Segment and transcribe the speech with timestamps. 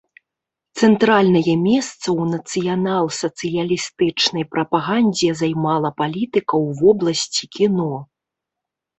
[0.85, 7.91] Цэнтральнае месца ў нацыянал-сацыялістычнай прапагандзе займала палітыка ў вобласці кіно.